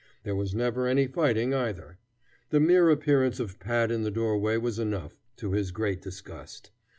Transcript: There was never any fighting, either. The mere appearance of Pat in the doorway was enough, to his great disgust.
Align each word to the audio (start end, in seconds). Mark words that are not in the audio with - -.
There 0.23 0.35
was 0.35 0.55
never 0.55 0.87
any 0.87 1.05
fighting, 1.05 1.53
either. 1.53 1.99
The 2.49 2.59
mere 2.59 2.89
appearance 2.89 3.39
of 3.39 3.59
Pat 3.59 3.91
in 3.91 4.01
the 4.01 4.09
doorway 4.09 4.57
was 4.57 4.79
enough, 4.79 5.15
to 5.35 5.51
his 5.51 5.69
great 5.69 6.01
disgust. 6.01 6.71